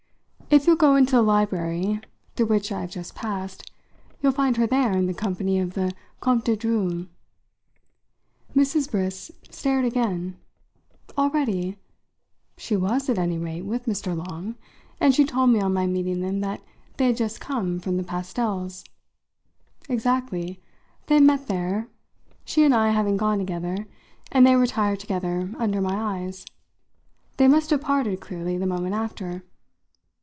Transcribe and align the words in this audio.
If 0.53 0.67
you'll 0.67 0.75
go 0.75 0.97
into 0.97 1.13
the 1.15 1.21
library, 1.21 2.01
through 2.35 2.47
which 2.47 2.73
I 2.73 2.81
have 2.81 2.91
just 2.91 3.15
passed, 3.15 3.71
you'll 4.21 4.33
find 4.33 4.57
her 4.57 4.67
there 4.67 4.91
in 4.97 5.05
the 5.05 5.13
company 5.13 5.57
of 5.59 5.75
the 5.75 5.93
Comte 6.19 6.43
de 6.43 6.57
Dreuil." 6.57 7.05
Mrs. 8.53 8.91
Briss 8.91 9.31
stared 9.49 9.85
again. 9.85 10.35
"Already? 11.17 11.77
She 12.57 12.75
was, 12.75 13.07
at 13.07 13.17
any 13.17 13.37
rate, 13.37 13.61
with 13.61 13.85
Mr. 13.85 14.13
Long, 14.13 14.55
and 14.99 15.15
she 15.15 15.23
told 15.23 15.51
me 15.51 15.61
on 15.61 15.71
my 15.73 15.87
meeting 15.87 16.19
them 16.19 16.41
that 16.41 16.61
they 16.97 17.05
had 17.07 17.15
just 17.15 17.39
come 17.39 17.79
from 17.79 17.95
the 17.95 18.03
pastels." 18.03 18.83
"Exactly. 19.87 20.61
They 21.07 21.21
met 21.21 21.47
there 21.47 21.87
she 22.43 22.65
and 22.65 22.75
I 22.75 22.89
having 22.89 23.15
gone 23.15 23.37
together; 23.37 23.87
and 24.33 24.45
they 24.45 24.57
retired 24.57 24.99
together 24.99 25.49
under 25.57 25.79
my 25.79 25.95
eyes. 25.95 26.45
They 27.37 27.47
must 27.47 27.69
have 27.69 27.79
parted, 27.79 28.19
clearly, 28.19 28.57
the 28.57 28.67
moment 28.67 28.95
after." 28.95 29.45